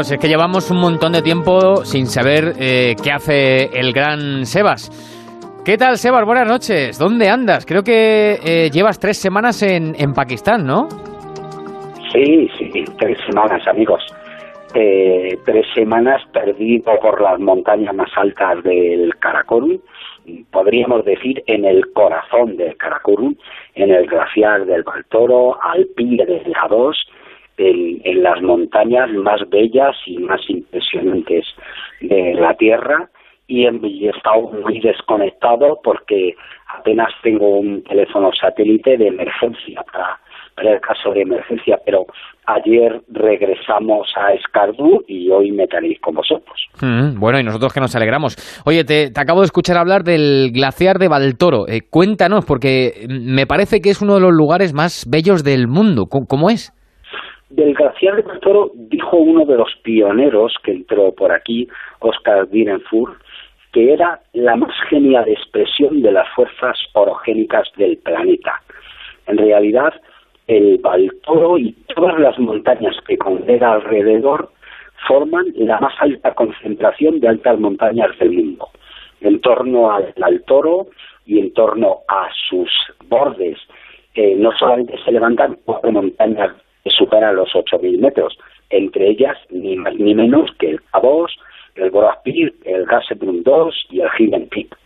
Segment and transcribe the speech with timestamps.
[0.00, 4.88] Es que llevamos un montón de tiempo sin saber eh, qué hace el gran Sebas.
[5.62, 6.24] ¿Qué tal, Sebas?
[6.24, 6.98] Buenas noches.
[6.98, 7.66] ¿Dónde andas?
[7.66, 10.88] Creo que eh, llevas tres semanas en, en, Pakistán, ¿no?
[12.14, 14.02] Sí, sí, tres semanas, amigos.
[14.74, 19.80] Eh, tres semanas perdido por las montañas más altas del Karakorum,
[20.50, 23.34] podríamos decir en el corazón del Karakorum,
[23.74, 26.94] en el glaciar del Baltoro, al pie del A2,
[27.60, 31.46] en, las montañas más bellas y más impresionantes
[32.00, 33.08] de la Tierra
[33.46, 36.34] y he estado muy desconectado porque
[36.78, 40.20] apenas tengo un teléfono satélite de emergencia para,
[40.54, 42.06] para el caso de emergencia, pero
[42.46, 46.68] ayer regresamos a Escardú y hoy me tenéis con vosotros.
[46.80, 48.36] Mm, bueno, y nosotros que nos alegramos.
[48.64, 51.66] Oye, te, acabo de escuchar hablar del glaciar de Baltoro.
[51.66, 56.06] Eh, cuéntanos, porque me parece que es uno de los lugares más bellos del mundo.
[56.06, 56.72] ¿Cómo, cómo es?
[57.50, 63.20] Del glaciar de Baltoro dijo uno de los pioneros que entró por aquí, Oscar Birenfurt,
[63.72, 68.62] que era la más genial expresión de las fuerzas orogénicas del planeta.
[69.26, 69.92] En realidad,
[70.46, 74.50] el Baltoro y todas las montañas que congrega alrededor
[75.08, 78.68] forman la más alta concentración de altas montañas del mundo.
[79.20, 80.86] En torno al, al Toro
[81.26, 82.70] y en torno a sus
[83.08, 83.58] bordes,
[84.36, 86.54] no solamente se levantan cuatro montañas
[87.00, 88.36] superan los 8.000 metros,
[88.68, 91.34] entre ellas ni más ni menos que el Cabos,
[91.76, 94.76] el Peak, el Gassebrunn 2 y el Hidden Peak.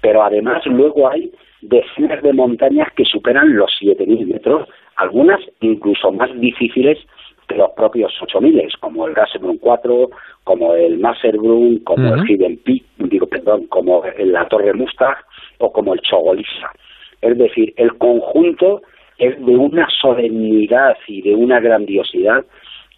[0.00, 6.28] Pero además luego hay decenas de montañas que superan los 7.000 metros, algunas incluso más
[6.40, 6.98] difíciles
[7.46, 10.10] que los propios 8.000, como el Gassebrunn 4,
[10.42, 15.16] como el Masserbrunn, como el Hidden Peak, digo, perdón, como la Torre Mustang
[15.58, 16.72] o como el Chogolisa.
[17.20, 18.82] Es decir, el conjunto
[19.22, 22.44] es de una solemnidad y de una grandiosidad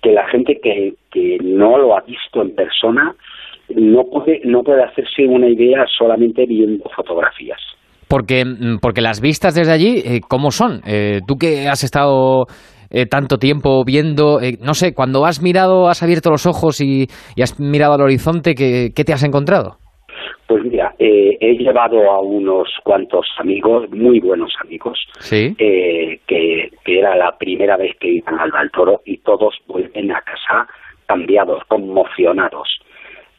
[0.02, 3.14] que la gente que, que no lo ha visto en persona
[3.68, 7.60] no puede, no puede hacerse una idea solamente viendo fotografías.
[8.08, 10.80] Porque, mm, porque las vistas desde allí, eh, ¿cómo son?
[10.86, 12.46] Eh, tú que has estado
[12.90, 17.06] eh, tanto tiempo viendo, eh, no sé, cuando has mirado, has abierto los ojos y,
[17.34, 19.78] y has mirado al horizonte, ¿qué, ¿qué, te has encontrado?
[20.46, 25.54] Pues mira, eh, he llevado a unos cuantos amigos, muy buenos amigos, ¿Sí?
[25.56, 26.18] que,
[26.84, 30.66] que era la primera vez que iban al Baltoro y todos vuelven a casa
[31.06, 32.68] cambiados, conmocionados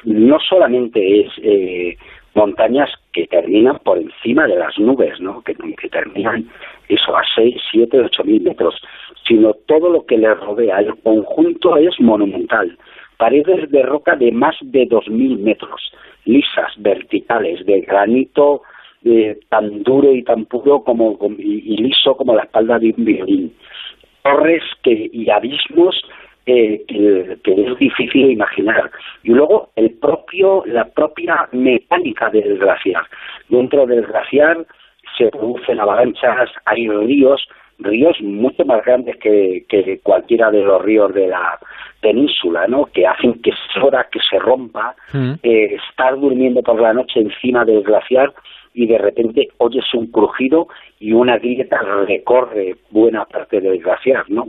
[0.06, 1.98] no solamente es eh,
[2.36, 5.42] montañas que terminan por encima de las nubes, ¿no?
[5.42, 6.48] que, que terminan
[6.88, 8.76] eso a 6, 7, 8 mil metros,
[9.28, 10.80] sino todo lo que le rodea.
[10.80, 12.78] El conjunto es monumental.
[13.18, 15.92] Paredes de roca de más de 2.000 metros,
[16.26, 18.62] lisas, verticales, de granito
[19.04, 23.54] eh, tan duro y tan puro como, y, liso como la espalda de un violín.
[24.24, 25.96] Torres que, y abismos
[26.48, 28.90] eh, que, que, es difícil imaginar.
[29.24, 33.04] Y luego el propio, la propia mecánica del glaciar.
[33.50, 34.66] Dentro del glaciar
[35.18, 37.48] se producen avalanchas, hay ríos,
[37.80, 41.60] ríos mucho más grandes que, que cualquiera de los ríos de la
[42.02, 42.86] península, ¿no?
[42.86, 45.34] Que hacen que se hora que se rompa, Mm.
[45.44, 48.34] eh, estar durmiendo por la noche encima del glaciar
[48.74, 50.68] y de repente oyes un crujido
[51.00, 54.48] y una grieta recorre buena parte del glaciar, ¿no?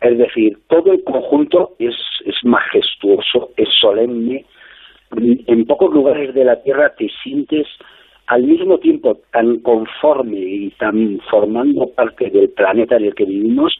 [0.00, 1.94] Es decir, todo el conjunto es,
[2.24, 4.44] es majestuoso, es solemne.
[5.46, 7.66] En pocos lugares de la Tierra te sientes
[8.30, 13.72] al mismo tiempo tan conforme y tan formando parte del planeta en el que vivimos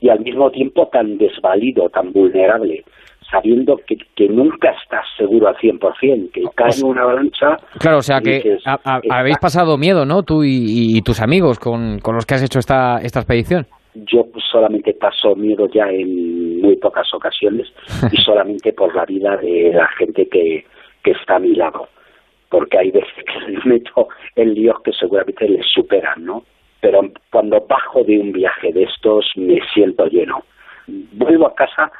[0.00, 2.84] y al mismo tiempo tan desvalido, tan vulnerable,
[3.30, 7.56] sabiendo que, que nunca estás seguro al 100%, que cae una avalancha.
[7.80, 10.22] Claro, o sea que dices, a, a, está- habéis pasado miedo, ¿no?
[10.22, 13.66] Tú y, y tus amigos con, con los que has hecho esta, esta expedición.
[13.94, 17.66] yo solamente paso miedo ya en muy pocas ocasiones
[18.12, 20.64] y solamente por la vida de la gente que,
[21.02, 21.88] que está a mi lado.
[22.48, 26.44] Porque hay veces que me meto en líos que seguramente les superan, ¿no?
[26.80, 27.00] Pero
[27.30, 30.44] cuando bajo de un viaje de estos me siento lleno.
[30.86, 31.90] Vuelvo a casa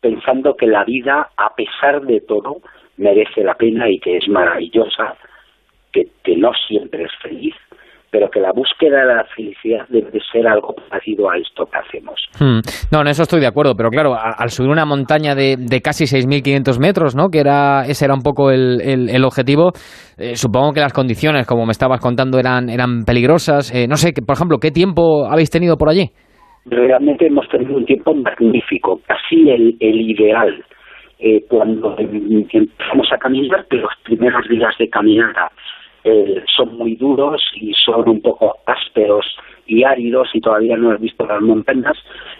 [0.00, 2.58] pensando que la vida, a pesar de todo,
[2.96, 5.16] merece la pena y que es maravillosa,
[5.92, 7.54] que, que no siempre es feliz,
[8.16, 12.18] pero que la búsqueda de la felicidad debe ser algo parecido a esto que hacemos.
[12.40, 12.60] Hmm.
[12.90, 15.80] No, en eso estoy de acuerdo, pero claro, a- al subir una montaña de, de
[15.82, 17.28] casi 6.500 metros, ¿no?
[17.28, 19.72] Que era ese era un poco el, el- el objetivo.
[20.16, 23.74] eh, supongo que las condiciones, como me estabas contando, eran eran peligrosas.
[23.74, 26.08] Eh, no sé, que, por ejemplo, ¿qué tiempo habéis tenido por allí?
[26.64, 30.64] Realmente hemos tenido un tiempo magnífico, casi el, el ideal.
[31.18, 35.50] Eh, cuando em- empezamos a caminar, que los primeros días de caminata
[36.56, 39.26] son muy duros y son un poco ásperos
[39.66, 41.96] y áridos y todavía no has visto las montañas,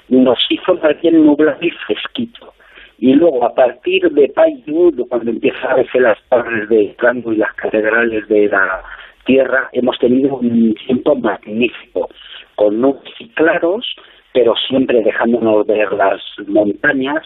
[0.08, 2.52] nos hizo bien nublado y fresquito.
[2.98, 7.36] Y luego, a partir de Paiute, cuando empieza a verse las torres de Franco y
[7.36, 8.82] las catedrales de la
[9.26, 12.08] tierra, hemos tenido un tiempo magnífico,
[12.54, 13.84] con nubes y claros,
[14.32, 17.22] pero siempre dejándonos ver las montañas.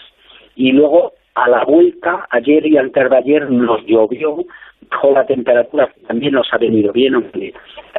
[0.57, 4.39] Y luego, a la vuelta, ayer y antes de ayer nos llovió,
[4.89, 7.53] bajó la temperatura, también nos ha venido bien, aunque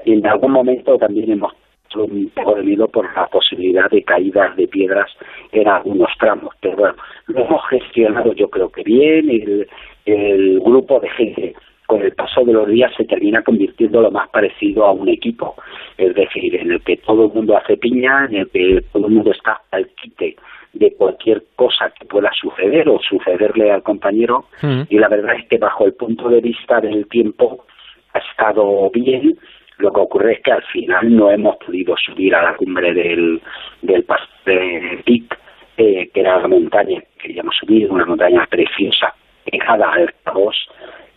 [0.05, 1.53] en algún momento también hemos
[1.95, 5.09] un poco de por la posibilidad de caídas de piedras
[5.51, 6.53] en algunos tramos.
[6.61, 6.95] Pero bueno,
[7.27, 9.67] lo hemos gestionado yo creo que bien, el,
[10.05, 11.55] el grupo de gente
[11.87, 15.55] con el paso de los días se termina convirtiendo lo más parecido a un equipo,
[15.97, 19.13] es decir, en el que todo el mundo hace piña, en el que todo el
[19.13, 20.37] mundo está al quite
[20.73, 24.83] de cualquier cosa que pueda suceder o sucederle al compañero mm.
[24.89, 27.65] y la verdad es que bajo el punto de vista del tiempo
[28.13, 29.37] ha estado bien
[29.81, 33.41] lo que ocurre es que al final no hemos podido subir a la cumbre del,
[33.81, 34.05] del
[34.45, 35.37] de Pic,
[35.77, 39.13] eh, que era la montaña que queríamos subir, una montaña preciosa,
[39.49, 40.55] pegada al Cabos,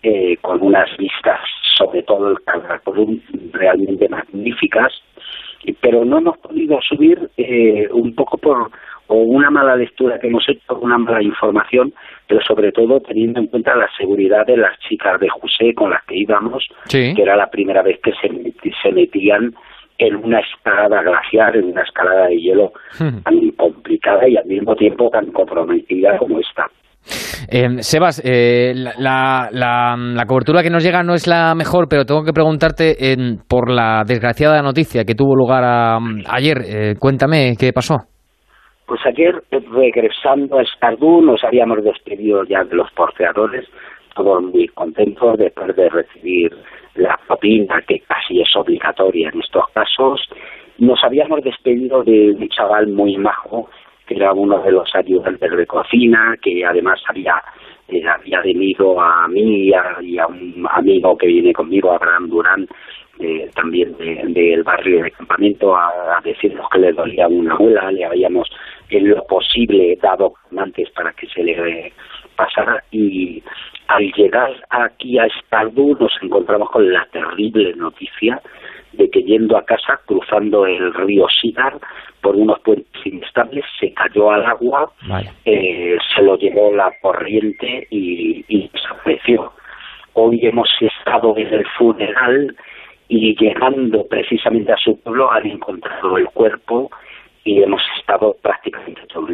[0.03, 1.41] eh, con unas vistas,
[1.77, 3.23] sobre todo el
[3.53, 4.93] realmente magníficas,
[5.81, 8.71] pero no hemos podido subir eh, un poco por
[9.15, 11.93] o una mala lectura que hemos hecho, una mala información,
[12.27, 16.05] pero sobre todo teniendo en cuenta la seguridad de las chicas de José con las
[16.05, 18.29] que íbamos, que era la primera vez que se,
[18.83, 19.55] se metían
[19.99, 25.09] en una escalada glaciar, en una escalada de hielo tan complicada y al mismo tiempo
[25.11, 26.67] tan comprometida como esta.
[27.49, 32.25] Eh, Sebas, eh, la, la, cobertura que nos llega no es la mejor, pero tengo
[32.25, 32.97] que preguntarte
[33.47, 35.63] por la desgraciada noticia que tuvo lugar
[36.27, 36.57] ayer.
[36.67, 38.14] Eh, cuéntame qué pasó.
[38.87, 43.67] Pues ayer, regresando a Escardú, nos habíamos despedido ya de los porteadores,
[44.15, 46.55] todos muy contentos después de recibir
[46.95, 50.21] la propina, que casi es obligatoria en estos casos.
[50.79, 53.71] Nos habíamos despedido de un chaval muy majo,
[54.07, 57.43] que era uno de los ayudantes de cocina, que además había,
[57.89, 59.73] eh, había venido a mí y
[60.19, 62.69] a, un amigo que viene conmigo, Abraham Durán,
[63.19, 68.05] eh, también del barrio de campamento, a, a, decirnos que le dolía una muela, le
[68.05, 68.51] habíamos
[68.97, 71.93] en lo posible dado antes para que se le
[72.37, 73.43] pasara y
[73.89, 78.41] al llegar aquí a Estardú nos encontramos con la terrible noticia
[78.93, 81.79] de que yendo a casa, cruzando el río Sidar
[82.21, 84.93] por unos puentes inestables, se cayó al agua,
[85.45, 89.53] eh, se lo llevó la corriente y, y desapareció.
[90.15, 92.57] Hoy hemos estado en el funeral
[93.09, 96.91] y llegando precisamente a su pueblo han encontrado el cuerpo
[97.45, 98.64] y hemos estado prácticamente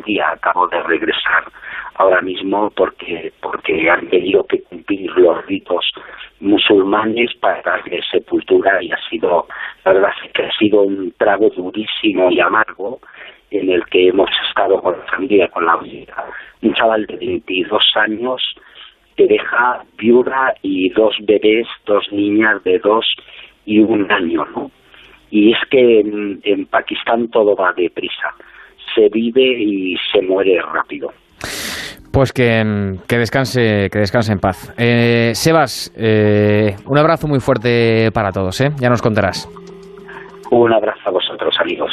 [0.03, 0.31] día.
[0.31, 1.45] Acabo de regresar
[1.95, 5.91] ahora mismo porque porque han tenido que cumplir los ritos
[6.41, 9.47] musulmanes para darle sepultura y ha sido,
[9.85, 13.01] la verdad es que ha sido un trago durísimo y amargo
[13.51, 16.25] en el que hemos estado con la familia, con la vida.
[16.63, 18.43] Un chaval de 22 años
[19.17, 23.05] que deja viuda y dos bebés, dos niñas de dos
[23.67, 24.71] y un año, ¿no?
[25.31, 28.35] Y es que en, Pakistán todo va deprisa.
[29.01, 31.11] Se vive y se muere rápido.
[32.13, 34.75] Pues que, que, descanse, que descanse en paz.
[34.77, 38.73] Eh, Sebas, eh, un abrazo muy fuerte para todos, ¿eh?
[38.79, 39.49] Ya nos contarás.
[40.51, 41.91] Un abrazo a vosotros, amigos.